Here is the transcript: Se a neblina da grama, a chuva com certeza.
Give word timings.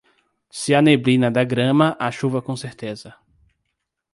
Se 0.59 0.71
a 0.79 0.81
neblina 0.87 1.29
da 1.35 1.43
grama, 1.51 1.87
a 2.07 2.09
chuva 2.17 2.39
com 2.47 2.55
certeza. 2.63 3.09